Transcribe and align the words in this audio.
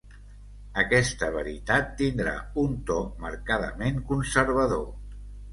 Aquesta 0.83 1.27
veritat 1.35 1.91
tindrà 2.01 2.35
un 2.63 2.73
to 2.89 2.97
marcadament 3.27 4.03
conservador. 4.15 4.87